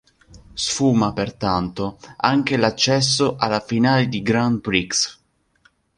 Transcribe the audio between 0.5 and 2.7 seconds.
Sfuma, pertanto, anche